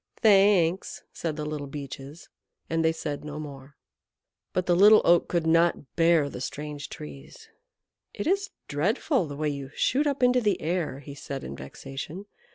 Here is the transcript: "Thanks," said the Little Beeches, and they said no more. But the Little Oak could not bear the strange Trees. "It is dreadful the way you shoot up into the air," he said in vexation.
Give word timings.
"Thanks," 0.23 1.03
said 1.13 1.35
the 1.35 1.45
Little 1.45 1.67
Beeches, 1.67 2.27
and 2.71 2.83
they 2.83 2.91
said 2.91 3.23
no 3.23 3.37
more. 3.39 3.75
But 4.51 4.65
the 4.65 4.75
Little 4.75 5.03
Oak 5.05 5.27
could 5.27 5.45
not 5.45 5.95
bear 5.95 6.27
the 6.27 6.41
strange 6.41 6.89
Trees. 6.89 7.49
"It 8.11 8.25
is 8.25 8.49
dreadful 8.67 9.27
the 9.27 9.37
way 9.37 9.49
you 9.49 9.69
shoot 9.75 10.07
up 10.07 10.23
into 10.23 10.41
the 10.41 10.59
air," 10.59 11.01
he 11.01 11.13
said 11.13 11.43
in 11.43 11.55
vexation. 11.55 12.25